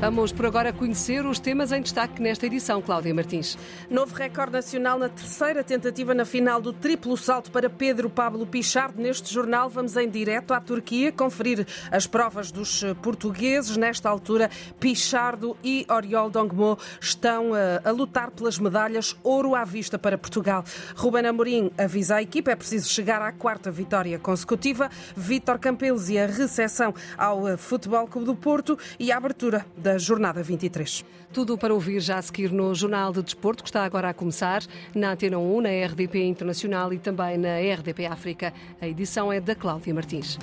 [0.00, 3.56] Vamos por agora conhecer os temas em destaque nesta edição, Cláudia Martins.
[3.88, 9.00] Novo recorde nacional na terceira tentativa na final do triplo salto para Pedro Pablo Pichard.
[9.00, 13.76] Neste jornal vamos em direto à Turquia conferir as provas dos portugueses.
[13.78, 19.64] Nesta altura, Pichardo e Oriol Dongmo estão a, eh, a lutar pelas medalhas ouro à
[19.64, 20.64] vista para Portugal.
[20.96, 24.90] Ruben Amorim avisa a equipa, é preciso chegar à quarta vitória consecutiva.
[25.16, 29.93] Vítor Campelos e a recepção ao eh, Futebol Clube do Porto e a abertura da
[29.98, 31.04] jornada 23.
[31.32, 34.62] Tudo para ouvir já a seguir no Jornal de Desporto, que está agora a começar
[34.94, 38.52] na Antena 1, na RDP Internacional e também na RDP África.
[38.80, 40.38] A edição é da Cláudia Martins.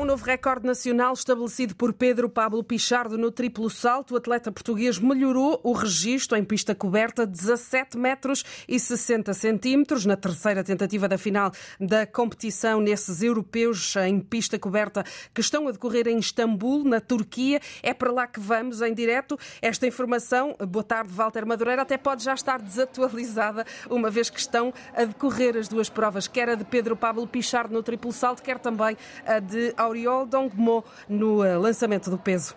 [0.00, 4.14] Um novo recorde nacional estabelecido por Pedro Pablo Pichardo no triplo salto.
[4.14, 10.16] O atleta português melhorou o registro em pista coberta 17 metros e 60 centímetros na
[10.16, 15.04] terceira tentativa da final da competição nesses europeus em pista coberta
[15.34, 17.60] que estão a decorrer em Istambul, na Turquia.
[17.82, 19.38] É para lá que vamos em direto.
[19.60, 24.72] Esta informação, boa tarde, Walter Madureira, até pode já estar desatualizada, uma vez que estão
[24.94, 28.58] a decorrer as duas provas, quer a de Pedro Pablo Pichardo no triplo salto, quer
[28.58, 32.54] também a de Auriol Dongmo no eh, lançamento do peso.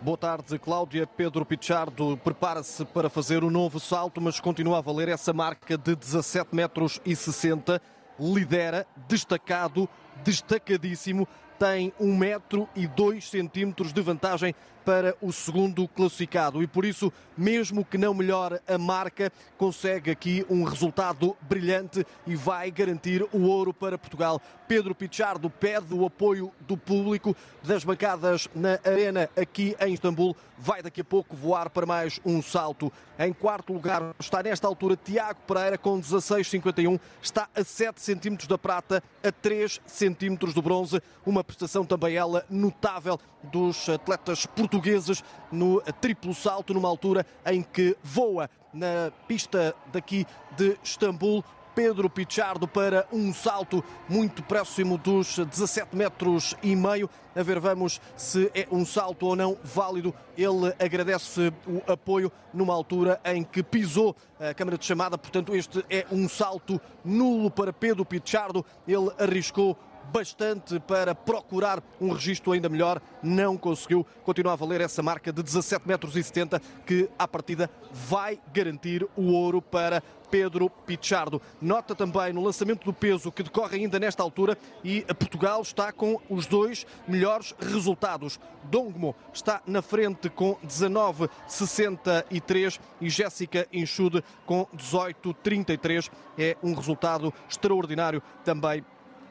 [0.00, 1.06] Boa tarde, Cláudia.
[1.06, 5.78] Pedro Pichardo prepara-se para fazer o um novo salto, mas continua a valer essa marca
[5.78, 7.80] de 17 metros e 60.
[8.20, 9.88] Lidera, destacado,
[10.22, 11.26] destacadíssimo,
[11.58, 17.12] tem 1 metro e 2 centímetros de vantagem para o segundo classificado e por isso,
[17.36, 23.42] mesmo que não melhore a marca, consegue aqui um resultado brilhante e vai garantir o
[23.42, 24.40] ouro para Portugal.
[24.66, 30.34] Pedro Pichardo pede o apoio do público das bancadas na arena aqui em Istambul.
[30.58, 32.90] Vai daqui a pouco voar para mais um salto.
[33.18, 36.98] Em quarto lugar está nesta altura Tiago Pereira com 16,51.
[37.20, 41.02] Está a 7 centímetros da prata, a 3 centímetros do bronze.
[41.26, 47.62] Uma prestação também ela notável dos atletas portugueses portugueses no triplo salto, numa altura em
[47.62, 50.26] que voa na pista daqui
[50.56, 51.44] de Istambul.
[51.74, 57.08] Pedro Pichardo para um salto muito próximo dos 17 metros e meio.
[57.34, 60.14] A ver, vamos se é um salto ou não válido.
[60.36, 65.16] Ele agradece o apoio numa altura em que pisou a câmara de chamada.
[65.16, 68.66] Portanto, este é um salto nulo para Pedro Pichardo.
[68.86, 69.78] Ele arriscou
[70.12, 74.06] bastante para procurar um registro ainda melhor, não conseguiu.
[74.24, 79.06] Continua a valer essa marca de 17 metros e 70 que à partida vai garantir
[79.16, 80.02] o ouro para
[80.32, 81.40] Pedro Pichardo.
[81.60, 86.18] Nota também no lançamento do peso que decorre ainda nesta altura e Portugal está com
[86.30, 88.40] os dois melhores resultados.
[88.64, 96.10] Dongmo está na frente com 19,63 e Jéssica Enxude com 18,33.
[96.38, 98.82] É um resultado extraordinário também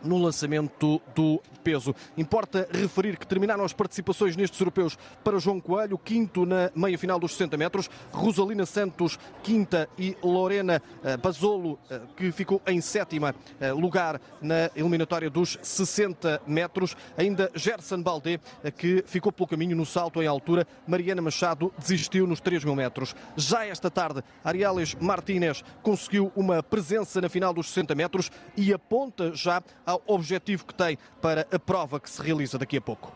[0.04, 1.96] no lançamento do peso.
[2.18, 7.34] Importa referir que terminaram as participações nestes europeus para João Coelho, quinto na meia-final dos
[7.34, 13.72] 60 metros, Rosalina Santos, quinta e Lorena eh, Basolo, eh, que ficou em sétima eh,
[13.72, 16.96] lugar na eliminatória dos 60 metros.
[17.18, 18.40] Ainda Gerson Baldé,
[18.78, 20.68] que ficou pelo caminho no salto em altura.
[20.88, 23.16] Mariana Machado desistiu nos 3 mil metros.
[23.36, 29.34] Já esta tarde, Ariales Martínez conseguiu uma presença na final dos 60 metros e aponta
[29.34, 33.12] já ao objetivo que tem para a prova que se realiza daqui a pouco.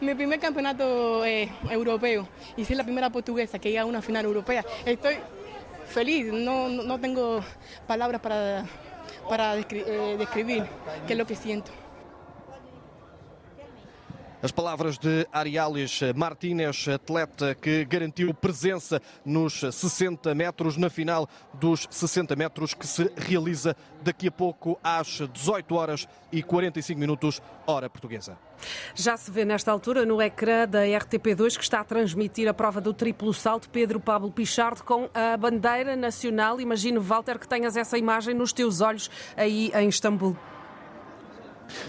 [0.00, 4.24] Mi primer campeonato eh, europeo y soy la primera portuguesa que llega a una final
[4.24, 4.64] europea.
[4.86, 5.18] Estoy
[5.86, 7.42] feliz, no, no tengo
[7.86, 8.64] palabras para,
[9.28, 10.64] para eh, describir
[11.06, 11.70] qué es lo que siento.
[14.42, 21.86] As palavras de Ariales Martínez, atleta que garantiu presença nos 60 metros, na final dos
[21.90, 27.90] 60 metros, que se realiza daqui a pouco às 18 horas e 45 minutos, hora
[27.90, 28.38] portuguesa.
[28.94, 32.80] Já se vê nesta altura no ecrã da RTP2 que está a transmitir a prova
[32.80, 36.58] do triplo salto Pedro Pablo Pichardo com a bandeira nacional.
[36.58, 40.34] Imagino, Walter, que tenhas essa imagem nos teus olhos aí em Istambul.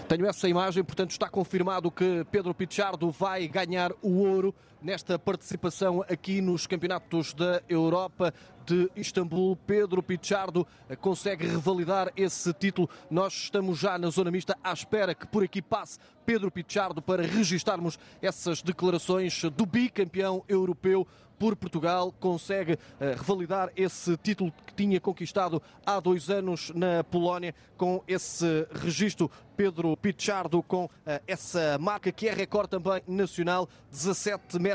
[0.08, 6.04] Tenho essa imagem, portanto está confirmado que Pedro Pichardo vai ganhar o ouro nesta participação
[6.08, 8.34] aqui nos campeonatos da Europa
[8.66, 9.56] de Istambul.
[9.66, 10.66] Pedro Pichardo
[11.00, 12.88] consegue revalidar esse título.
[13.10, 17.22] Nós estamos já na zona mista à espera que por aqui passe Pedro Pichardo para
[17.22, 21.06] registarmos essas declarações do bicampeão europeu
[21.42, 22.78] por Portugal, consegue uh,
[23.16, 29.28] revalidar esse título que tinha conquistado há dois anos na Polónia, com esse registro.
[29.56, 30.90] Pedro Pichardo com uh,
[31.26, 34.71] essa marca que é recorde também nacional, 17 metros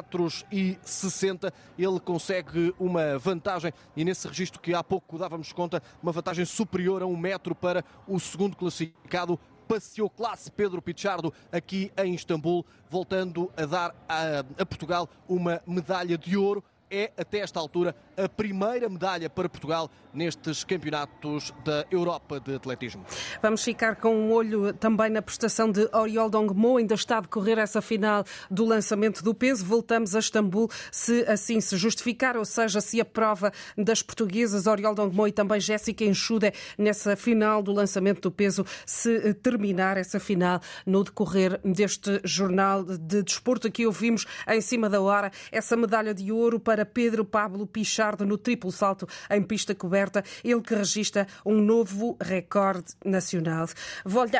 [0.52, 1.54] e 60.
[1.78, 7.02] Ele consegue uma vantagem e nesse registro que há pouco dávamos conta, uma vantagem superior
[7.02, 13.52] a um metro para o segundo classificado passeou classe Pedro Pichardo aqui em Istambul, voltando
[13.58, 18.90] a dar a, a Portugal uma medalha de ouro é, até esta altura, a primeira
[18.90, 23.06] medalha para Portugal nestes campeonatos da Europa de atletismo.
[23.42, 26.78] Vamos ficar com um olho também na prestação de Oriol Dongmo.
[26.78, 29.66] Ainda está a decorrer essa final do lançamento do peso.
[29.66, 34.96] Voltamos a Istambul, se assim se justificar, ou seja, se a prova das portuguesas Oriol
[34.96, 40.60] Dongmo e também Jéssica Enxude nessa final do lançamento do peso, se terminar essa final
[40.86, 43.68] no decorrer deste jornal de desporto.
[43.68, 48.38] Aqui ouvimos em cima da hora essa medalha de ouro para Pedro Pablo Pichardo no
[48.38, 53.68] triplo salto em pista coberta ele que registra um novo recorde nacional.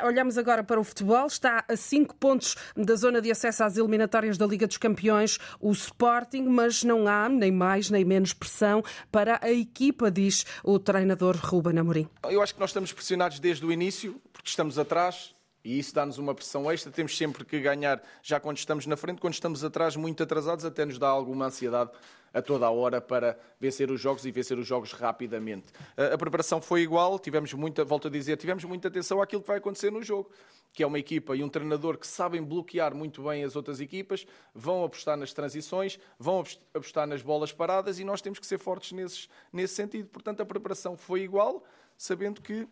[0.04, 1.28] Olhamos agora para o futebol.
[1.28, 5.72] Está a cinco pontos da zona de acesso às eliminatórias da Liga dos Campeões o
[5.72, 11.38] Sporting, mas não há nem mais nem menos pressão para a equipa, diz o treinador
[11.38, 12.08] Ruben Amorim.
[12.24, 16.18] Eu acho que nós estamos pressionados desde o início, porque estamos atrás, e isso dá-nos
[16.18, 16.92] uma pressão extra.
[16.92, 20.86] Temos sempre que ganhar já quando estamos na frente, quando estamos atrás, muito atrasados, até
[20.86, 21.92] nos dá alguma ansiedade
[22.34, 25.68] a toda a hora para vencer os jogos e vencer os jogos rapidamente.
[25.96, 29.58] A preparação foi igual, tivemos muita, volto a dizer, tivemos muita atenção àquilo que vai
[29.58, 30.30] acontecer no jogo,
[30.72, 34.26] que é uma equipa e um treinador que sabem bloquear muito bem as outras equipas,
[34.54, 36.44] vão apostar nas transições, vão
[36.74, 40.08] apostar nas bolas paradas e nós temos que ser fortes nesses, nesse sentido.
[40.10, 41.64] Portanto, a preparação foi igual,
[41.98, 42.70] sabendo que uh,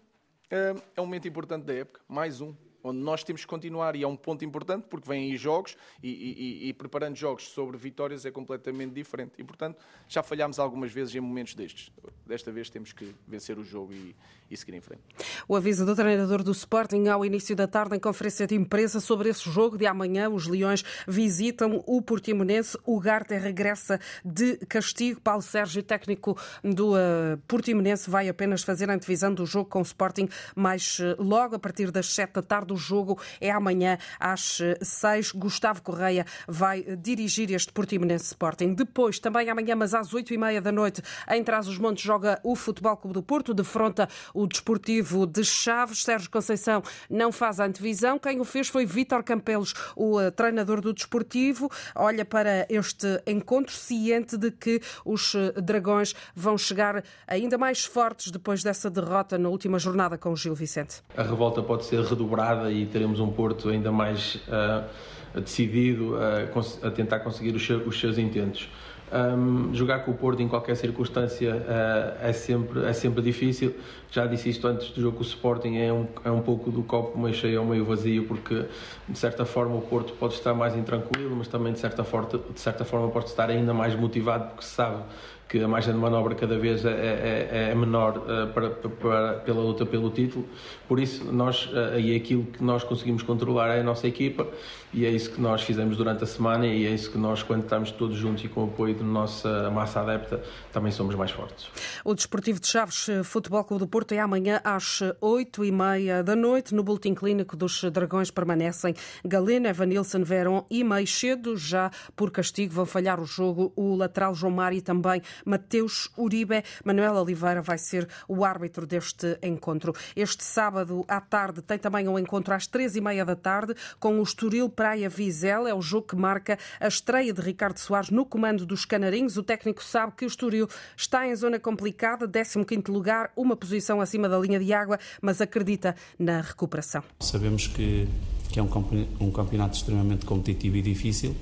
[0.96, 2.54] é um momento importante da época, mais um
[2.86, 6.10] onde nós temos que continuar, e é um ponto importante, porque vêm aí jogos, e,
[6.10, 9.34] e, e, preparando jogos sobre vitórias é completamente diferente.
[9.40, 9.78] E, portanto,
[10.08, 11.92] já falhámos algumas vezes em momentos destes.
[12.28, 14.16] Desta vez temos que vencer o jogo e,
[14.52, 15.02] e seguir em frente.
[15.48, 19.30] O aviso do treinador do Sporting ao início da tarde em conferência de imprensa sobre
[19.30, 20.30] esse jogo de amanhã.
[20.30, 22.78] Os Leões visitam o Portimonense.
[22.86, 25.22] O Garte regressa de castigo.
[25.22, 29.84] Paulo Sérgio, técnico do uh, Portimonense, vai apenas fazer a antevisão do jogo com o
[29.84, 32.75] Sporting mais uh, logo a partir das sete da tarde.
[32.75, 35.31] O jogo é amanhã às uh, seis.
[35.31, 38.74] Gustavo Correia vai dirigir este Portimonense Sporting.
[38.74, 41.01] Depois, também amanhã, mas às oito e meia da noite,
[41.31, 43.54] em Trás-os-Montes, joga o Futebol Clube do Porto.
[43.54, 46.04] Defronta o Desportivo de Chaves.
[46.04, 48.19] Sérgio Conceição não faz a antevisão.
[48.19, 51.71] Quem o fez foi Vítor Campelos, o uh, treinador do Desportivo.
[51.95, 55.33] Olha para este encontro ciente de que os
[55.63, 60.54] Dragões vão chegar ainda mais fortes depois dessa derrota na última jornada com o Gil
[60.54, 61.01] Vicente.
[61.16, 66.92] A revolta pode ser redobrada e teremos um Porto ainda mais uh, decidido a, a,
[66.92, 68.70] tentar conseguir os, os seus intentos.
[69.13, 73.75] Um, jogar com o Porto em qualquer circunstância uh, é, sempre, é sempre difícil.
[74.10, 77.18] Já disse isto antes do jogo o Sporting, é um, é um pouco do copo
[77.18, 78.66] meio cheio ou meio vazio, porque
[79.07, 82.60] de certa forma o Porto pode estar mais intranquilo, mas também de certa, forma, de
[82.60, 85.04] certa forma pode estar ainda mais motivado, porque sabe
[85.48, 89.34] que a margem de manobra cada vez é, é, é, é menor uh, para, para,
[89.40, 90.46] pela luta pelo título.
[90.88, 94.48] Por isso, nós, uh, e aquilo que nós conseguimos controlar é a nossa equipa,
[94.92, 97.63] e é isso que nós fizemos durante a semana, e é isso que nós, quando
[97.63, 101.68] estamos todos juntos e com o apoio da nossa massa adepta, também somos mais fortes.
[102.03, 106.36] O Desportivo de Chaves Futebol Clube do Porto é amanhã às 8 e meia da
[106.36, 106.74] noite.
[106.74, 112.74] No boletim clínico dos Dragões permanecem Galena, Evanilson, Verón e mais cedo, já por castigo,
[112.74, 116.63] vão falhar o jogo o lateral João Mário e também Mateus Uribe.
[116.83, 119.94] Manuel Oliveira vai ser o árbitro deste encontro.
[120.15, 124.19] Este sábado à tarde tem também um encontro às três e meia da tarde com
[124.19, 125.69] o Estoril Praia Vizela.
[125.69, 129.37] É o jogo que marca a estreia de Ricardo Soares no comando dos Canarinhos.
[129.37, 134.30] O técnico sabe que o Estoril está em zona complicada, 15º lugar, uma posição acima
[134.30, 137.04] da linha de água, mas acredita na recuperação.
[137.19, 138.07] Sabemos que,
[138.49, 141.35] que é um campeonato extremamente competitivo e difícil.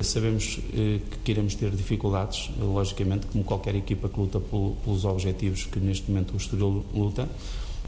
[0.00, 5.78] Sabemos eh, que queremos ter dificuldades, logicamente, como qualquer equipa que luta pelos objetivos que
[5.78, 7.28] neste momento o Estoril luta,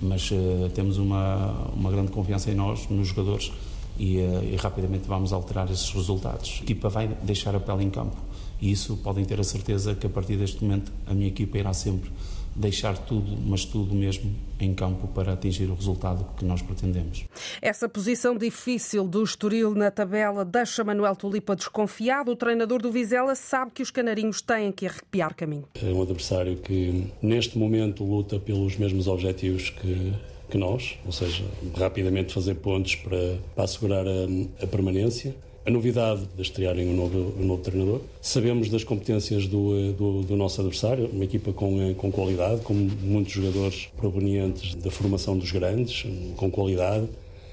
[0.00, 3.52] mas uh, temos uma, uma grande confiança em nós, nos jogadores,
[3.98, 6.58] e, uh, e, rapidamente vamos alterar esses resultados.
[6.60, 8.16] A equipa vai deixar a pele em campo
[8.62, 11.74] e isso podem ter a certeza que a partir deste momento a minha equipa irá
[11.74, 12.08] sempre
[12.54, 17.24] deixar tudo, mas tudo mesmo em campo para atingir o resultado que nós pretendemos.
[17.60, 22.30] Essa posição difícil do Estoril na tabela deixa Manuel Tulipa desconfiado.
[22.30, 25.64] O treinador do Vizela sabe que os canarinhos têm que arrepiar caminho.
[25.82, 30.12] É um adversário que neste momento luta pelos mesmos objetivos que,
[30.50, 31.44] que nós, ou seja,
[31.76, 37.34] rapidamente fazer pontos para, para assegurar a, a permanência a novidade de estrearem um novo,
[37.38, 38.00] um novo treinador.
[38.20, 42.62] Sabemos das competências do, eh, do, do, nosso adversário, uma equipa com, eh, com qualidade,
[42.62, 46.04] com muitos jogadores provenientes da formação dos grandes,
[46.36, 47.08] com qualidade.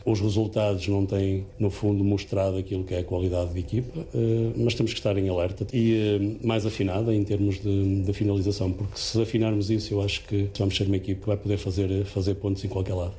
[0.06, 4.52] Os resultados não têm, no fundo, mostrado aquilo que é a qualidade de equipa, eh,
[4.56, 8.98] mas temos que estar em alerta e mais afinada em termos de, de finalização, porque
[8.98, 12.36] se afinarmos isso, eu acho que vamos ser uma equipe que vai poder fazer, fazer
[12.36, 13.14] pontos em qualquer lado.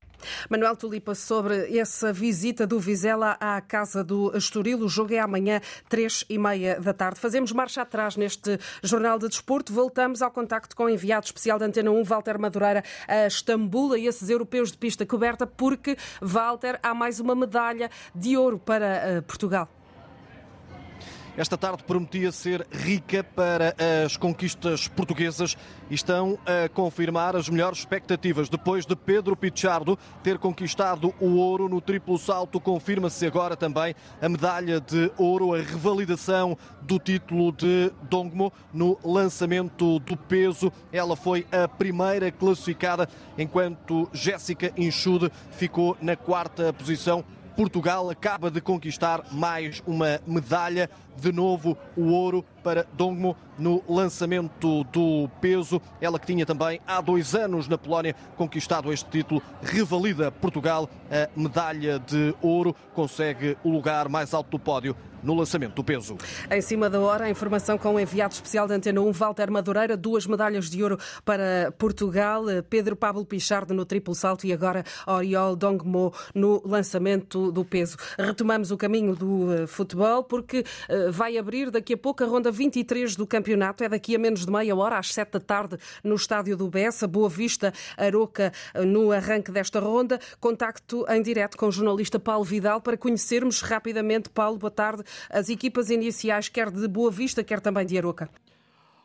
[0.49, 5.61] Manuel Tulipa, sobre essa visita do Vizela à Casa do Estoril, o jogo é amanhã,
[5.89, 7.21] três e meia da tarde.
[7.21, 9.73] Fazemos marcha atrás neste Jornal de Desporto.
[9.73, 13.99] Voltamos ao contacto com o enviado especial da Antena 1, Walter Madureira, a Istambul, a
[13.99, 19.21] esses europeus de pista coberta, porque, Walter, há mais uma medalha de ouro para eh,
[19.23, 19.69] Portugal.
[21.41, 25.57] Esta tarde prometia ser rica para as conquistas portuguesas
[25.89, 28.51] e estão a confirmar as melhores expectativas.
[28.51, 34.29] Depois de Pedro Pichardo ter conquistado o ouro no triplo salto, confirma-se agora também a
[34.29, 40.71] medalha de ouro, a revalidação do título de Dongmo no lançamento do peso.
[40.93, 47.25] Ela foi a primeira classificada, enquanto Jéssica Inchude ficou na quarta posição.
[47.57, 54.85] Portugal acaba de conquistar mais uma medalha, de novo o ouro para Dongmo no lançamento
[54.85, 55.81] do peso.
[56.01, 61.29] Ela que tinha também há dois anos na Polónia conquistado este título, revalida Portugal a
[61.39, 66.17] medalha de ouro, consegue o lugar mais alto do pódio no lançamento do peso.
[66.51, 69.97] Em cima da hora, a informação com o enviado especial da Antena 1, Walter Madureira,
[69.97, 75.57] duas medalhas de ouro para Portugal, Pedro Pablo Pichardo no triplo salto e agora Oriol
[75.57, 77.97] Dongmo no lançamento do peso.
[78.19, 82.51] Retomamos o caminho do eh, futebol porque eh, vai abrir daqui a pouco a ronda
[82.51, 83.85] 23 do campeonato.
[83.85, 87.07] É daqui a menos de meia hora, às 7 da tarde, no estádio do Bessa,
[87.07, 88.53] Boa Vista, Aroca,
[88.87, 90.19] no arranque desta ronda.
[90.41, 95.49] Contacto em direto com o jornalista Paulo Vidal para conhecermos rapidamente, Paulo, boa tarde, as
[95.49, 98.29] equipas iniciais, quer de Boa Vista, quer também de Aroca.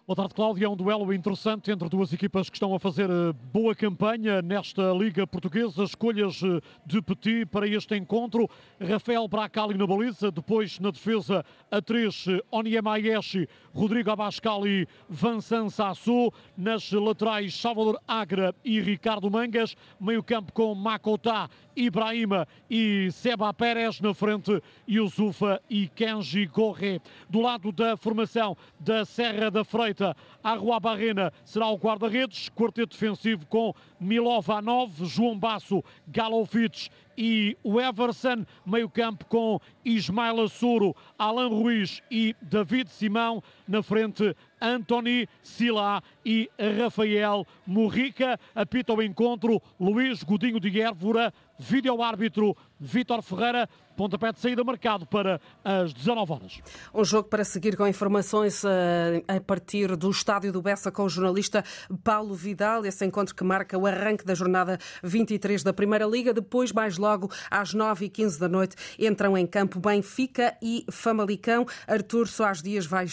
[0.08, 0.68] Boa tarde, Cláudia.
[0.68, 4.94] É um duelo interessante entre duas equipas que estão a fazer eh, boa campanha nesta
[4.94, 5.84] Liga Portuguesa.
[5.84, 8.48] Escolhas eh, de Petit para este encontro.
[8.80, 15.72] Rafael Bracali na baliza, depois na defesa a três, eh, Onyemayeshi, Rodrigo Abascal e Vincent
[15.72, 16.32] Sassou.
[16.56, 19.76] Nas laterais, Salvador Agra e Ricardo Mangas.
[20.00, 24.00] Meio campo com Makota, Ibrahima e Seba Pérez.
[24.00, 27.02] Na frente, Yusufa e Kenji Gorre.
[27.28, 32.94] Do lado da formação da Serra da Freita, direita, Arrua Barrena será o guarda-redes, quarteto
[32.94, 41.48] defensivo com Milovanov, João Basso, Galovic e o Everson, meio campo com Ismael Assuro, Alan
[41.48, 44.36] Ruiz e David Simão, na frente
[44.66, 53.70] Anthony Sila e Rafael Morrica, apita o encontro Luís Godinho de Hérvora, vídeo-árbitro Vítor Ferreira,
[53.96, 56.62] pontapé de saída marcado para as 19 horas.
[56.94, 61.10] Um jogo para seguir com informações eh, a partir do estádio do Bessa com o
[61.10, 61.64] jornalista
[62.04, 66.34] Paulo Vidal, esse encontro que marca o arranque da jornada 23 da Primeira Liga.
[66.34, 71.66] Depois, mais logo, às 9h15 da noite, entram em campo Benfica e Famalicão.
[71.88, 73.08] Artur Soares Dias vai,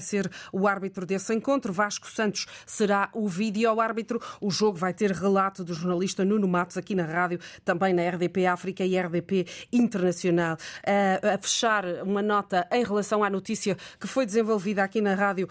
[0.00, 1.72] ser o árbitro desse encontro.
[1.72, 4.20] Vasco Santos será o vídeo-árbitro.
[4.40, 8.46] O jogo vai ter relato do jornalista Nuno Matos aqui na rádio, também na RDP
[8.46, 10.56] África e RDP Internacional.
[10.84, 15.48] A fechar uma nota em relação à notícia que foi desenvolvida aqui na rádio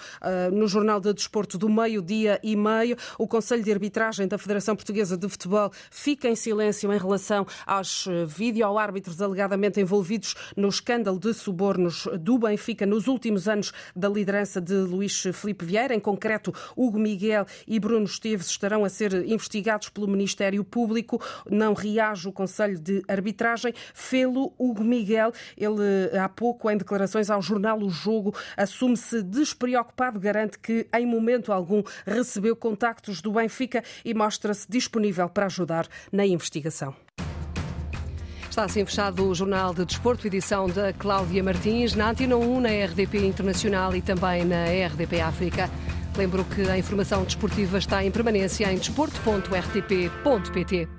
[0.51, 2.98] no Jornal de Desporto do meio-dia e meio.
[3.17, 8.08] O Conselho de Arbitragem da Federação Portuguesa de Futebol fica em silêncio em relação aos
[8.27, 14.74] vídeo-árbitros alegadamente envolvidos no escândalo de subornos do Benfica nos últimos anos da liderança de
[14.74, 15.93] Luís Felipe Vieira.
[15.93, 21.21] Em concreto, Hugo Miguel e Bruno Esteves estarão a ser investigados pelo Ministério Público.
[21.50, 23.74] Não reage o Conselho de Arbitragem.
[23.93, 25.31] Fê-lo Hugo Miguel.
[25.57, 31.51] Ele, há pouco, em declarações ao jornal O Jogo, assume-se despreocupado, garante que, em momento
[31.51, 36.95] algum, recebeu contactos do Benfica e mostra-se disponível para ajudar na investigação.
[38.50, 42.70] Está assim fechado o Jornal de Desporto, edição da Cláudia Martins, na Antena 1, na
[42.70, 45.70] RDP Internacional e também na RDP África.
[46.18, 50.89] Lembro que a informação desportiva está em permanência em desporto.rtp.pt.